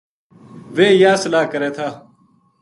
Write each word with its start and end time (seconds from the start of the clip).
ویہ 0.75 0.97
یاہ 1.01 1.19
صلاح 1.23 1.45
کرے 1.51 1.69
تھا 1.77 1.87